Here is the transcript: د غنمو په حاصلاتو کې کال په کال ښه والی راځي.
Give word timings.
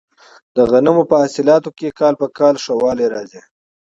د 0.55 0.57
غنمو 0.71 1.03
په 1.11 1.15
حاصلاتو 1.21 1.69
کې 1.77 1.95
کال 1.99 2.13
په 2.21 2.27
کال 2.37 2.55
ښه 2.63 2.73
والی 2.81 3.05
راځي. 3.13 3.41